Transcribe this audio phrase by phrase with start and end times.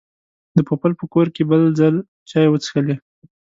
[0.57, 1.95] د پوپل په کور کې بل ځل
[2.29, 2.95] چای وڅښلې.